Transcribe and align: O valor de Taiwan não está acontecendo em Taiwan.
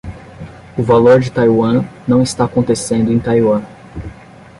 O 0.75 0.81
valor 0.81 1.19
de 1.19 1.29
Taiwan 1.31 1.85
não 2.07 2.23
está 2.23 2.45
acontecendo 2.45 3.13
em 3.13 3.19
Taiwan. 3.19 3.61